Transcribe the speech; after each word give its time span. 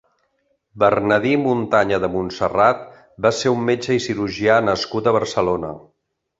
Bernadí 0.83 1.33
Muntanya 1.41 1.99
de 2.07 2.09
Montserrat 2.15 2.81
va 3.27 3.33
ser 3.43 3.55
un 3.59 3.63
metge 3.69 4.01
i 4.01 4.03
cirurgià 4.09 4.59
nascut 4.73 5.07
a 5.15 5.19
Barcelona. 5.23 5.75